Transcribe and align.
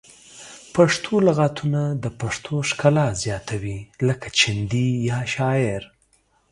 پښتو 0.75 1.13
لغتونه 1.27 1.81
د 2.03 2.05
پښتو 2.19 2.53
ښکلا 2.69 3.07
زیاتوي 3.23 3.79
لکه 4.07 4.27
چندي 4.39 4.87
یا 5.09 5.19
شاعر 5.33 5.81